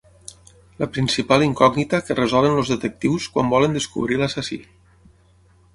[0.83, 4.61] La principal incògnita que resolen els detectius quan volen descobrir l'assassí.